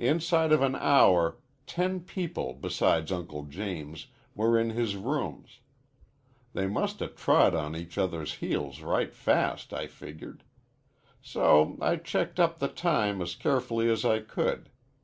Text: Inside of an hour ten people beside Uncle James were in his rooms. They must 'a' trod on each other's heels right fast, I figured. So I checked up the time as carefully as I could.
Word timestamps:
Inside 0.00 0.50
of 0.50 0.62
an 0.62 0.74
hour 0.74 1.38
ten 1.64 2.00
people 2.00 2.54
beside 2.54 3.12
Uncle 3.12 3.44
James 3.44 4.08
were 4.34 4.58
in 4.58 4.70
his 4.70 4.96
rooms. 4.96 5.60
They 6.54 6.66
must 6.66 7.00
'a' 7.00 7.06
trod 7.06 7.54
on 7.54 7.76
each 7.76 7.96
other's 7.96 8.34
heels 8.42 8.80
right 8.80 9.14
fast, 9.14 9.72
I 9.72 9.86
figured. 9.86 10.42
So 11.22 11.78
I 11.80 11.94
checked 11.94 12.40
up 12.40 12.58
the 12.58 12.66
time 12.66 13.22
as 13.22 13.36
carefully 13.36 13.88
as 13.88 14.04
I 14.04 14.18
could. 14.18 14.70